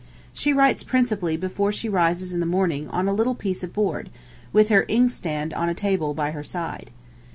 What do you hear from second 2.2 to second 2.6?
in the